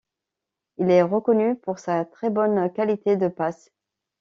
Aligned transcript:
Il 0.79 0.89
est 0.89 1.03
reconnu 1.03 1.55
pour 1.55 1.77
sa 1.77 2.05
très 2.05 2.31
bonne 2.31 2.73
qualité 2.73 3.17
de 3.17 3.27
passes. 3.27 3.69